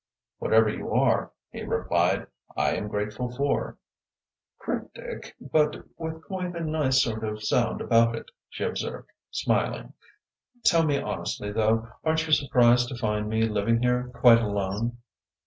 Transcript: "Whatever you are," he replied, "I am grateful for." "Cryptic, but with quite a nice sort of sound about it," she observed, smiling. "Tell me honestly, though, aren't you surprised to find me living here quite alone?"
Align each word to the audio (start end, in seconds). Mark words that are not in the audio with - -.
"Whatever 0.39 0.69
you 0.69 0.89
are," 0.93 1.31
he 1.51 1.61
replied, 1.61 2.25
"I 2.57 2.75
am 2.75 2.87
grateful 2.87 3.29
for." 3.35 3.77
"Cryptic, 4.57 5.35
but 5.39 5.85
with 5.95 6.23
quite 6.23 6.55
a 6.55 6.61
nice 6.63 7.03
sort 7.03 7.23
of 7.23 7.43
sound 7.43 7.81
about 7.81 8.15
it," 8.15 8.31
she 8.49 8.63
observed, 8.63 9.11
smiling. 9.29 9.93
"Tell 10.65 10.83
me 10.85 10.97
honestly, 10.99 11.51
though, 11.51 11.87
aren't 12.03 12.25
you 12.25 12.33
surprised 12.33 12.87
to 12.89 12.95
find 12.97 13.29
me 13.29 13.43
living 13.43 13.83
here 13.83 14.09
quite 14.15 14.41
alone?" 14.41 14.97